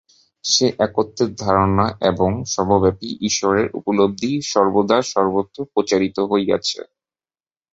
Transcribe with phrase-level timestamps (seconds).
[0.43, 6.79] সেই একত্বের ধারণা এবং সর্বব্যাপী ঈশ্বরের উপলব্ধিই সর্বদা সর্বত্র প্রচারিত হইয়াছে।